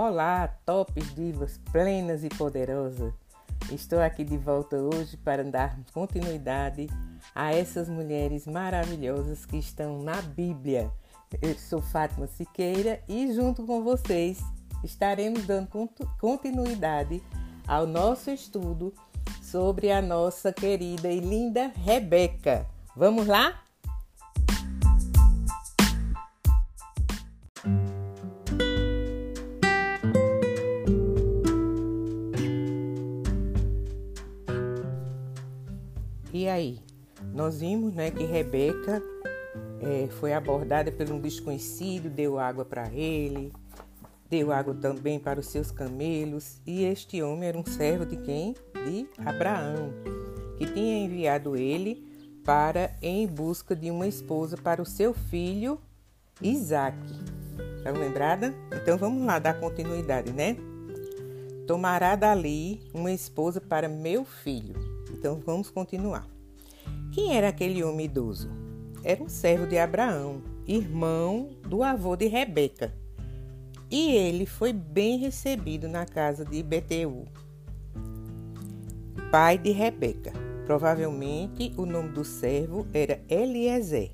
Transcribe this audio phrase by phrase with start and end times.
[0.00, 3.12] Olá, tops divas plenas e poderosas.
[3.72, 6.86] Estou aqui de volta hoje para dar continuidade
[7.34, 10.88] a essas mulheres maravilhosas que estão na Bíblia.
[11.42, 14.38] Eu sou Fátima Siqueira e junto com vocês
[14.84, 15.68] estaremos dando
[16.20, 17.20] continuidade
[17.66, 18.94] ao nosso estudo
[19.42, 22.68] sobre a nossa querida e linda Rebeca.
[22.94, 23.64] Vamos lá?
[37.48, 39.02] Nós vimos né, que Rebeca
[39.80, 43.50] é, foi abordada por um desconhecido, deu água para ele,
[44.28, 48.54] deu água também para os seus camelos, e este homem era um servo de quem?
[48.84, 49.94] De Abraão,
[50.58, 52.06] que tinha enviado ele
[52.44, 55.80] para em busca de uma esposa para o seu filho
[56.42, 56.98] Isaac.
[57.78, 58.54] Estão tá lembrada?
[58.74, 60.54] Então vamos lá dar continuidade, né?
[61.66, 64.74] Tomará dali uma esposa para meu filho.
[65.10, 66.28] Então vamos continuar.
[67.18, 68.48] Quem era aquele homem idoso?
[69.02, 72.94] Era um servo de Abraão, irmão do avô de Rebeca.
[73.90, 77.24] E ele foi bem recebido na casa de Beteu,
[79.32, 80.32] pai de Rebeca.
[80.64, 84.12] Provavelmente o nome do servo era Eliezer.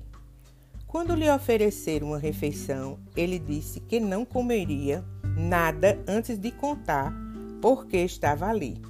[0.87, 5.05] Quando lhe ofereceram uma refeição, ele disse que não comeria
[5.37, 7.13] nada antes de contar
[7.61, 8.81] porque estava ali.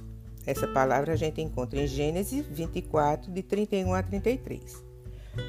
[0.46, 4.84] Essa palavra a gente encontra em Gênesis 24, de 31 a 33.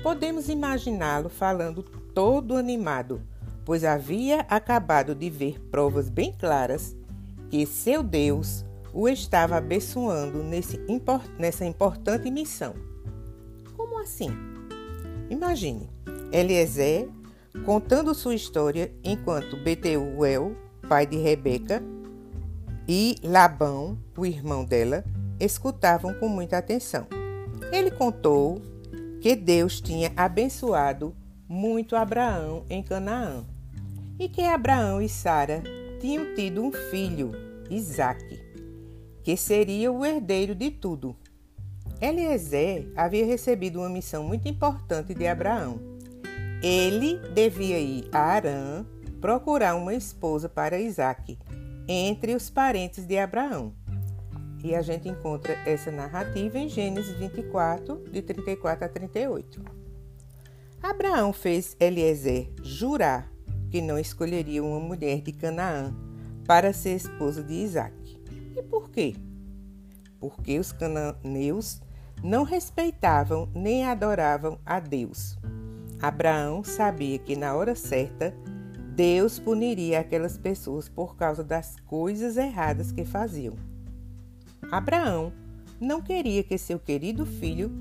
[0.02, 3.22] Podemos imaginá-lo falando todo animado,
[3.64, 6.95] pois havia acabado de ver provas bem claras
[7.50, 10.81] que seu Deus o estava abençoando nesse,
[11.38, 12.73] nessa importante missão.
[13.75, 14.31] Como assim?
[15.30, 15.88] Imagine
[16.31, 17.08] Eliezer
[17.64, 20.56] contando sua história enquanto Betuel,
[20.88, 21.84] pai de Rebeca,
[22.88, 25.03] e Labão, o irmão dela,
[25.40, 27.06] escutavam com muita atenção.
[27.72, 28.62] Ele contou
[29.20, 31.14] que Deus tinha abençoado
[31.47, 33.46] muito Abraão em Canaã
[34.20, 35.62] e que Abraão e Sara
[36.00, 37.31] tinham tido um filho,
[37.70, 38.40] Isaque,
[39.24, 41.16] que seria o herdeiro de tudo.
[42.00, 45.80] Eliezer havia recebido uma missão muito importante de Abraão.
[46.62, 48.86] Ele devia ir a Arã
[49.20, 51.38] procurar uma esposa para Isaque
[51.88, 53.74] entre os parentes de Abraão.
[54.64, 59.64] E a gente encontra essa narrativa em Gênesis 24, de 34 a 38.
[60.81, 63.31] Abraão fez Eliezer jurar
[63.70, 65.94] que não escolheria uma mulher de Canaã
[66.46, 68.20] para ser esposa de Isaac.
[68.56, 69.16] E por quê?
[70.20, 71.81] Porque os cananeus
[72.24, 75.38] não respeitavam nem adoravam a Deus.
[76.02, 78.34] Abraão sabia que na hora certa
[78.97, 83.53] Deus puniria aquelas pessoas por causa das coisas erradas que faziam.
[84.72, 85.31] Abraão
[85.80, 87.72] não queria que seu querido filho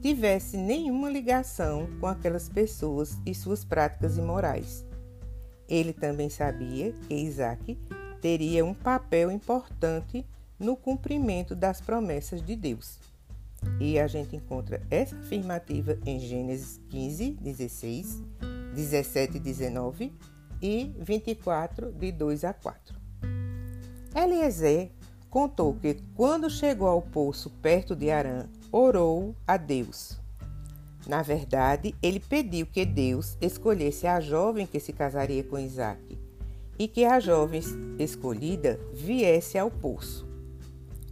[0.00, 4.82] tivesse nenhuma ligação com aquelas pessoas e suas práticas imorais.
[5.68, 7.78] Ele também sabia que Isaac
[8.22, 10.24] teria um papel importante
[10.58, 12.98] no cumprimento das promessas de Deus.
[13.78, 18.22] E a gente encontra essa afirmativa em Gênesis 15, 16,
[18.74, 20.12] 17 e 19
[20.62, 22.94] e 24, de 2 a 4.
[24.14, 24.90] Eliezer
[25.28, 30.20] contou que, quando chegou ao poço perto de Arã, orou a Deus.
[31.06, 36.18] Na verdade, ele pediu que Deus escolhesse a jovem que se casaria com Isaac
[36.78, 37.60] e que a jovem
[37.98, 40.26] escolhida viesse ao poço.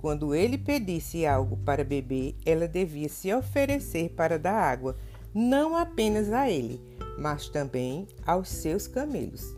[0.01, 4.97] Quando ele pedisse algo para beber, ela devia se oferecer para dar água,
[5.35, 6.81] não apenas a ele,
[7.21, 9.55] mas também aos seus camelos.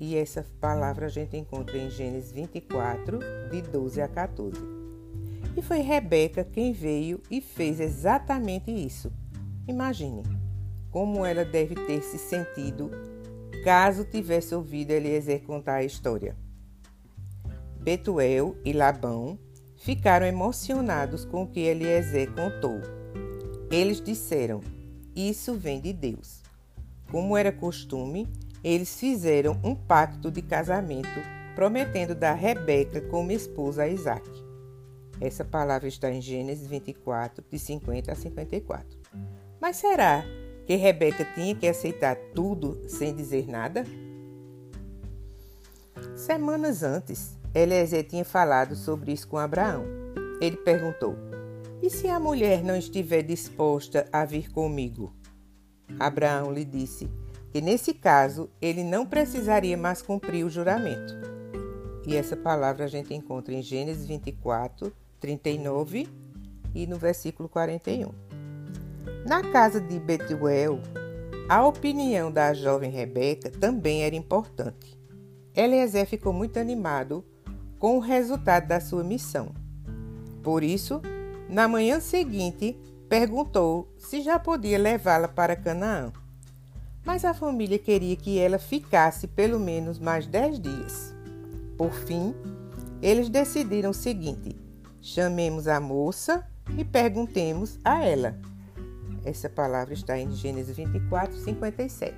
[0.00, 3.18] E essa palavra a gente encontra em Gênesis 24,
[3.50, 4.58] de 12 a 14.
[5.56, 9.12] E foi Rebeca quem veio e fez exatamente isso.
[9.68, 10.22] Imagine
[10.90, 12.90] como ela deve ter se sentido
[13.62, 16.36] caso tivesse ouvido Eliezer contar a história.
[17.80, 19.38] Betuel e Labão
[19.76, 22.80] ficaram emocionados com o que Eliezer contou.
[23.70, 24.60] Eles disseram:
[25.14, 26.45] Isso vem de Deus.
[27.10, 28.28] Como era costume,
[28.62, 31.20] eles fizeram um pacto de casamento,
[31.54, 34.28] prometendo dar Rebeca como esposa a Isaac.
[35.20, 38.98] Essa palavra está em Gênesis 24, de 50 a 54.
[39.60, 40.24] Mas será
[40.66, 43.84] que Rebeca tinha que aceitar tudo sem dizer nada?
[46.14, 49.84] Semanas antes, Eliezer tinha falado sobre isso com Abraão.
[50.40, 51.16] Ele perguntou:
[51.80, 55.15] E se a mulher não estiver disposta a vir comigo?
[55.98, 57.08] Abraão lhe disse
[57.52, 61.14] que nesse caso ele não precisaria mais cumprir o juramento.
[62.06, 66.08] E essa palavra a gente encontra em Gênesis 24, 39
[66.74, 68.10] e no versículo 41.
[69.26, 70.80] Na casa de Betuel,
[71.48, 74.96] a opinião da jovem Rebeca também era importante.
[75.54, 77.24] Eliezer ficou muito animado
[77.78, 79.54] com o resultado da sua missão.
[80.42, 81.00] Por isso,
[81.48, 86.12] na manhã seguinte, perguntou se já podia levá-la para Canaã.
[87.04, 91.14] Mas a família queria que ela ficasse pelo menos mais dez dias.
[91.78, 92.34] Por fim,
[93.00, 94.56] eles decidiram o seguinte:
[95.00, 96.44] chamemos a moça
[96.76, 98.36] e perguntemos a ela.
[99.24, 102.14] Essa palavra está em Gênesis 24, 57.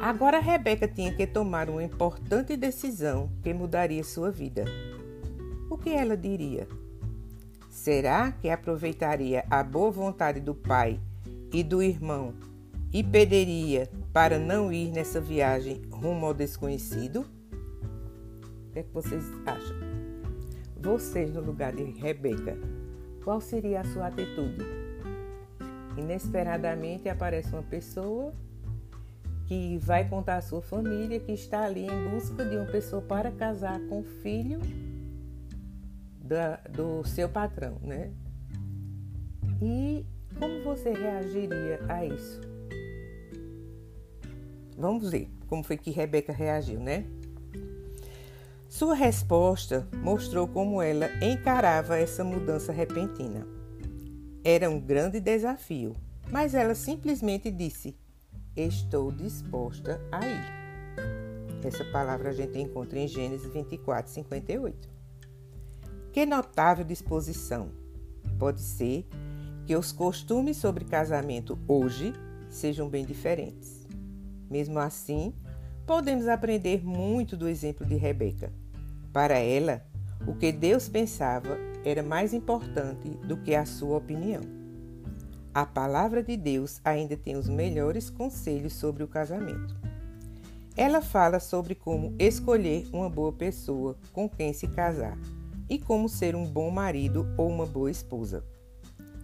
[0.00, 4.64] Agora Rebeca tinha que tomar uma importante decisão que mudaria sua vida.
[5.70, 6.68] O que ela diria?
[7.74, 11.00] Será que aproveitaria a boa vontade do pai
[11.52, 12.32] e do irmão
[12.92, 17.26] e pediria para não ir nessa viagem rumo ao desconhecido?
[18.68, 19.76] O que, é que vocês acham?
[20.80, 22.56] Vocês, no lugar de Rebeca,
[23.24, 24.64] qual seria a sua atitude?
[25.96, 28.32] Inesperadamente aparece uma pessoa
[29.46, 33.32] que vai contar à sua família que está ali em busca de uma pessoa para
[33.32, 34.60] casar com o filho
[36.24, 38.10] da, do seu patrão, né?
[39.62, 40.04] E
[40.38, 42.40] como você reagiria a isso?
[44.76, 47.06] Vamos ver como foi que Rebeca reagiu, né?
[48.68, 53.46] Sua resposta mostrou como ela encarava essa mudança repentina.
[54.42, 55.94] Era um grande desafio,
[56.30, 57.96] mas ela simplesmente disse:
[58.56, 60.64] Estou disposta a ir.
[61.64, 64.93] Essa palavra a gente encontra em Gênesis 24, 58.
[66.14, 67.72] Que notável disposição!
[68.38, 69.04] Pode ser
[69.66, 72.12] que os costumes sobre casamento hoje
[72.48, 73.84] sejam bem diferentes.
[74.48, 75.34] Mesmo assim,
[75.84, 78.52] podemos aprender muito do exemplo de Rebeca.
[79.12, 79.84] Para ela,
[80.24, 84.42] o que Deus pensava era mais importante do que a sua opinião.
[85.52, 89.74] A palavra de Deus ainda tem os melhores conselhos sobre o casamento.
[90.76, 95.18] Ela fala sobre como escolher uma boa pessoa com quem se casar
[95.68, 98.44] e como ser um bom marido ou uma boa esposa.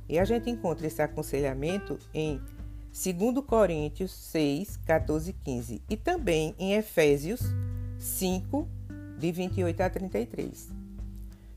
[0.08, 2.40] E a gente encontra esse aconselhamento em
[2.90, 7.40] 2 Coríntios 6, 14 e 15 e também em Efésios
[7.98, 8.68] 5,
[9.18, 10.68] de 28 a 33.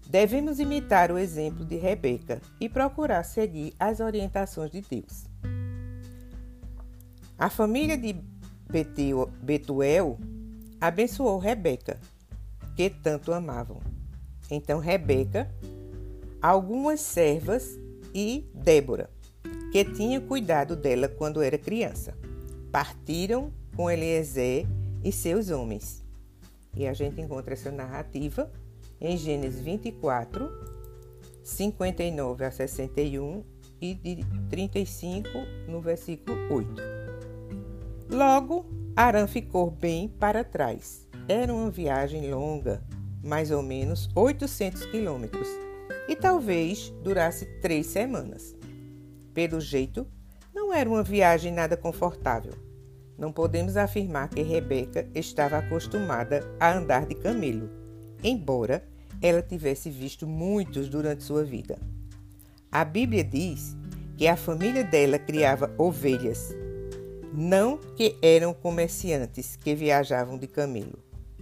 [0.07, 5.25] Devemos imitar o exemplo de Rebeca e procurar seguir as orientações de Deus.
[7.39, 8.15] A família de
[9.41, 10.19] Betuel
[10.79, 11.99] abençoou Rebeca,
[12.75, 13.92] que tanto amavam.
[14.53, 15.49] Então Rebeca,
[16.39, 17.79] algumas servas
[18.13, 19.09] e Débora,
[19.71, 22.15] que tinha cuidado dela quando era criança,
[22.71, 24.67] partiram com Eliezer
[25.03, 26.05] e seus homens.
[26.75, 28.51] E a gente encontra essa narrativa
[29.01, 30.47] em Gênesis 24,
[31.41, 33.43] 59 a 61
[33.81, 35.29] e de 35
[35.67, 36.81] no versículo 8.
[38.07, 41.07] Logo, Arã ficou bem para trás.
[41.27, 42.83] Era uma viagem longa,
[43.23, 45.47] mais ou menos 800 quilômetros,
[46.07, 48.55] e talvez durasse três semanas.
[49.33, 50.05] Pelo jeito,
[50.53, 52.53] não era uma viagem nada confortável.
[53.17, 57.69] Não podemos afirmar que Rebeca estava acostumada a andar de camelo,
[58.23, 58.83] embora
[59.21, 61.77] ela tivesse visto muitos durante sua vida.
[62.71, 63.77] A Bíblia diz
[64.17, 66.53] que a família dela criava ovelhas,
[67.33, 70.99] não que eram comerciantes que viajavam de camelo.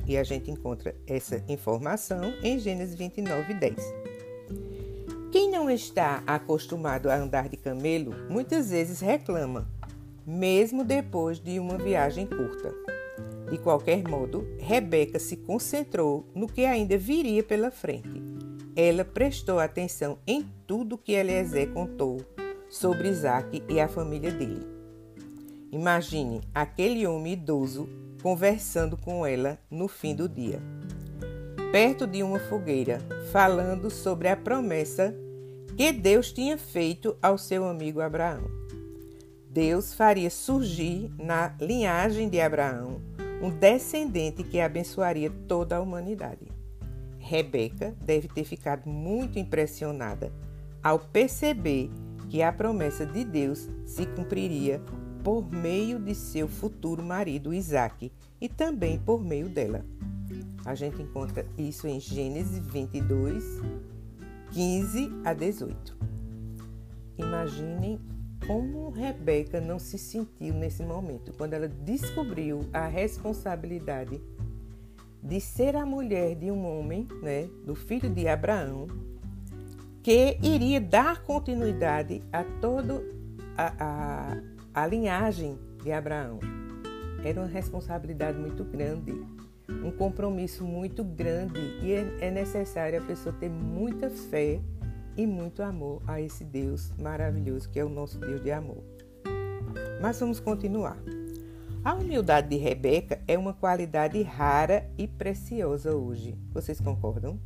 [0.07, 3.75] E a gente encontra essa informação em Gênesis 29, 10.
[5.31, 9.67] Quem não está acostumado a andar de camelo muitas vezes reclama,
[10.25, 12.73] mesmo depois de uma viagem curta.
[13.49, 18.21] De qualquer modo, Rebeca se concentrou no que ainda viria pela frente.
[18.75, 22.25] Ela prestou atenção em tudo que Eliezer contou
[22.69, 24.65] sobre Isaac e a família dele.
[25.71, 27.87] Imagine aquele homem idoso
[28.21, 30.61] conversando com ela no fim do dia,
[31.71, 32.99] perto de uma fogueira,
[33.31, 35.15] falando sobre a promessa
[35.75, 38.43] que Deus tinha feito ao seu amigo Abraão.
[39.49, 43.01] Deus faria surgir na linhagem de Abraão
[43.41, 46.47] um descendente que abençoaria toda a humanidade.
[47.17, 50.31] Rebeca deve ter ficado muito impressionada
[50.83, 51.89] ao perceber
[52.29, 54.81] que a promessa de Deus se cumpriria
[55.23, 59.85] por meio de seu futuro marido Isaac e também por meio dela.
[60.65, 63.43] A gente encontra isso em Gênesis 22,
[64.51, 65.97] 15 a 18.
[67.17, 67.99] Imaginem
[68.47, 74.19] como Rebeca não se sentiu nesse momento, quando ela descobriu a responsabilidade
[75.21, 78.87] de ser a mulher de um homem, né, do filho de Abraão,
[80.01, 83.03] que iria dar continuidade a toda
[83.55, 84.37] a, a,
[84.73, 86.39] a linhagem de Abraão.
[87.23, 89.11] Era uma responsabilidade muito grande,
[89.83, 94.59] um compromisso muito grande e é, é necessário a pessoa ter muita fé
[95.17, 98.83] e muito amor a esse Deus maravilhoso que é o nosso Deus de amor.
[100.01, 100.97] Mas vamos continuar.
[101.83, 106.37] A humildade de Rebeca é uma qualidade rara e preciosa hoje.
[106.53, 107.39] Vocês concordam?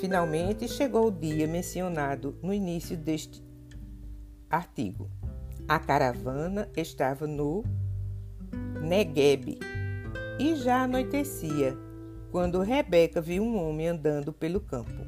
[0.00, 3.42] Finalmente chegou o dia mencionado no início deste
[4.50, 5.08] artigo.
[5.66, 7.64] A caravana estava no
[8.82, 9.58] Negueb
[10.38, 11.76] e já anoitecia
[12.30, 15.06] quando Rebeca viu um homem andando pelo campo.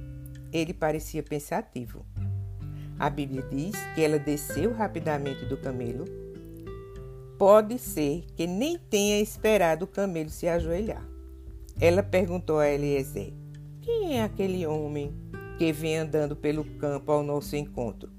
[0.53, 2.07] Ele parecia pensativo.
[2.99, 6.07] A Bíblia diz que ela desceu rapidamente do camelo
[7.39, 11.07] Pode ser que nem tenha esperado o camelo se ajoelhar.
[11.79, 13.35] Ela perguntou a Eliezer:
[13.83, 15.13] Quem é aquele homem
[15.59, 18.16] que vem andando pelo campo ao nosso encontro?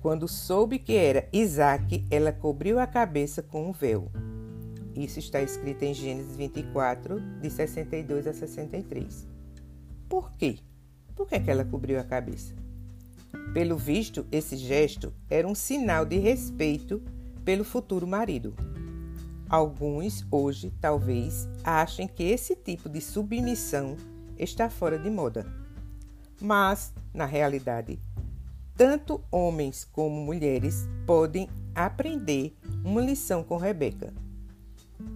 [0.00, 4.10] Quando soube que era Isaac, ela cobriu a cabeça com um véu.
[4.94, 9.26] Isso está escrito em Gênesis 24, de 62 a 63.
[10.08, 10.58] Por quê?
[11.14, 12.54] Por que, é que ela cobriu a cabeça?
[13.52, 17.02] Pelo visto, esse gesto era um sinal de respeito
[17.44, 18.54] pelo futuro marido.
[19.48, 23.96] Alguns, hoje, talvez, achem que esse tipo de submissão
[24.38, 25.46] está fora de moda.
[26.40, 27.98] Mas, na realidade,
[28.78, 34.14] tanto homens como mulheres podem aprender uma lição com Rebeca.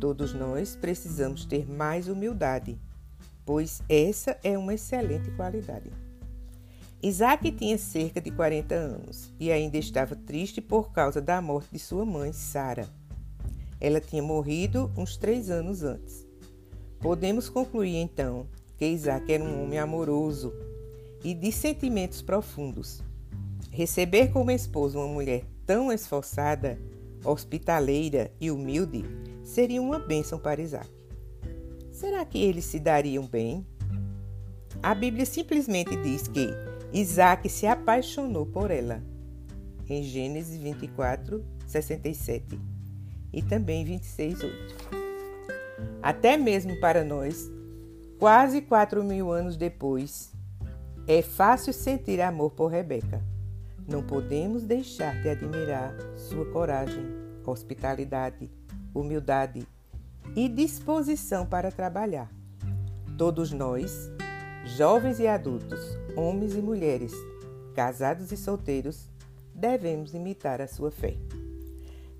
[0.00, 2.76] Todos nós precisamos ter mais humildade,
[3.46, 5.92] pois essa é uma excelente qualidade.
[7.00, 11.78] Isaac tinha cerca de 40 anos e ainda estava triste por causa da morte de
[11.78, 12.88] sua mãe, Sara.
[13.80, 16.26] Ela tinha morrido uns três anos antes.
[16.98, 18.44] Podemos concluir então
[18.76, 20.52] que Isaac era um homem amoroso
[21.22, 23.00] e de sentimentos profundos.
[23.72, 26.78] Receber como esposa uma mulher tão esforçada,
[27.24, 29.02] hospitaleira e humilde
[29.42, 30.90] seria uma bênção para Isaac.
[31.90, 33.66] Será que eles se dariam bem?
[34.82, 36.50] A Bíblia simplesmente diz que
[36.92, 39.02] Isaac se apaixonou por ela,
[39.88, 42.60] em Gênesis 24, 67
[43.32, 44.54] e também 26, 8.
[46.02, 47.50] Até mesmo para nós,
[48.18, 50.30] quase quatro mil anos depois,
[51.06, 53.32] é fácil sentir amor por Rebeca.
[53.86, 57.04] Não podemos deixar de admirar sua coragem,
[57.44, 58.50] hospitalidade,
[58.94, 59.66] humildade
[60.36, 62.30] e disposição para trabalhar.
[63.18, 64.10] Todos nós
[64.64, 65.80] Jovens e adultos,
[66.16, 67.12] homens e mulheres,
[67.74, 69.10] casados e solteiros,
[69.52, 71.16] devemos imitar a sua fé.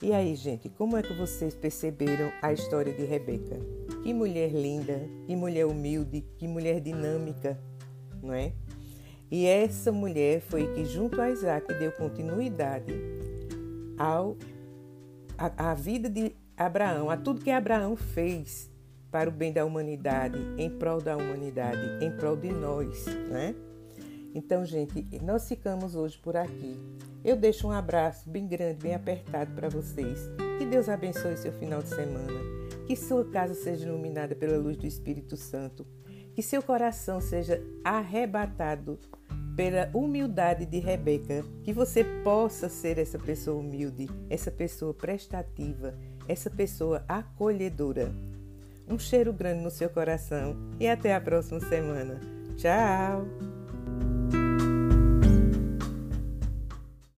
[0.03, 3.57] E aí, gente, como é que vocês perceberam a história de Rebeca?
[4.03, 7.57] Que mulher linda, que mulher humilde, que mulher dinâmica,
[8.21, 8.53] não é?
[9.33, 12.93] E essa mulher foi que, junto a Isaac, deu continuidade
[13.97, 14.37] ao,
[15.39, 18.71] a, à vida de Abraão, a tudo que Abraão fez
[19.11, 23.55] para o bem da humanidade, em prol da humanidade, em prol de nós, né?
[24.35, 26.79] Então, gente, nós ficamos hoje por aqui.
[27.25, 30.29] Eu deixo um abraço bem grande, bem apertado para vocês.
[30.59, 32.39] Que Deus abençoe seu final de semana.
[32.87, 35.87] Que sua casa seja iluminada pela luz do Espírito Santo.
[36.35, 38.99] Que seu coração seja arrebatado
[39.57, 41.45] pela humildade de Rebeca.
[41.63, 45.95] Que você possa ser essa pessoa humilde, essa pessoa prestativa,
[46.29, 48.13] essa pessoa acolhedora.
[48.89, 52.21] Um cheiro grande no seu coração e até a próxima semana.
[52.57, 53.52] Tchau!